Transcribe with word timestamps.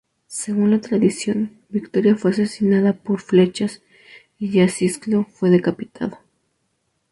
Según 0.25 0.71
la 0.71 0.81
tradición, 0.81 1.59
Victoria 1.69 2.15
fue 2.15 2.31
asesinada 2.31 2.93
por 2.93 3.21
flechas 3.21 3.83
y 4.39 4.59
Acisclo 4.61 5.25
fue 5.25 5.51
decapitado. 5.51 6.17